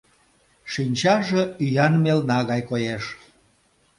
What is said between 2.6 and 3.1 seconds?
коеш.